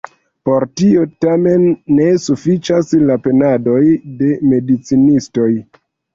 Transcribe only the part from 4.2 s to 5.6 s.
de medicinistoj.